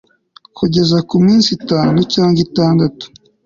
[0.57, 3.05] kugeza ku minsi itanu cyangwa itandatu